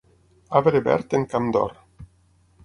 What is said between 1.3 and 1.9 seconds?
camp d'or.